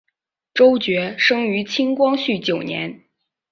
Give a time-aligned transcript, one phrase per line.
[0.55, 3.03] 周珏生于清光绪九年。